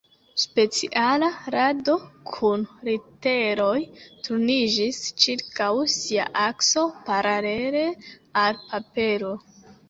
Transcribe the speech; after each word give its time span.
Speciala 0.43 1.27
rado 1.55 1.97
kun 2.29 2.63
literoj 2.87 3.75
turniĝis 4.29 5.03
ĉirkaŭ 5.27 5.69
sia 5.97 6.27
akso 6.47 6.87
paralele 7.11 7.85
al 8.47 8.61
papero. 8.73 9.33